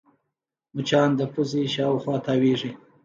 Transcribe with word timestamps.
مچان 0.75 1.09
د 1.19 1.21
پوزې 1.33 1.63
شاوخوا 1.73 2.15
تاوېږي 2.25 2.71